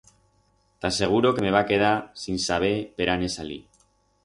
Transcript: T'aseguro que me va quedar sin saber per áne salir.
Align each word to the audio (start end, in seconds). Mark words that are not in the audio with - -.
T'aseguro 0.85 1.33
que 1.35 1.43
me 1.47 1.51
va 1.57 1.61
quedar 1.73 1.93
sin 2.23 2.41
saber 2.49 2.73
per 2.97 3.11
áne 3.19 3.33
salir. 3.39 3.63